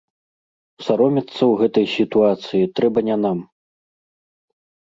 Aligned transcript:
Саромецца 0.85 1.35
ў 1.35 1.51
гэтай 1.61 1.85
сітуацыі 1.97 2.71
трэба 2.81 2.99
не 3.11 3.15
нам. 3.27 3.47